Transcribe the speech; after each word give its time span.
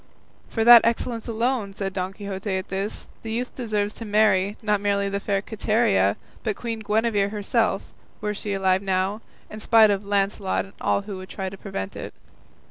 "For 0.49 0.63
that 0.63 0.81
excellence 0.83 1.27
alone," 1.27 1.75
said 1.75 1.93
Don 1.93 2.11
Quixote 2.13 2.57
at 2.57 2.69
this, 2.69 3.05
"the 3.21 3.31
youth 3.31 3.53
deserves 3.53 3.93
to 3.93 4.03
marry, 4.03 4.57
not 4.63 4.81
merely 4.81 5.09
the 5.09 5.19
fair 5.19 5.43
Quiteria, 5.43 6.17
but 6.41 6.55
Queen 6.55 6.79
Guinevere 6.79 7.29
herself, 7.29 7.83
were 8.19 8.33
she 8.33 8.53
alive 8.53 8.81
now, 8.81 9.21
in 9.47 9.59
spite 9.59 9.91
of 9.91 10.03
Launcelot 10.03 10.65
and 10.65 10.73
all 10.81 11.01
who 11.03 11.17
would 11.17 11.29
try 11.29 11.49
to 11.49 11.55
prevent 11.57 11.95
it." 11.95 12.15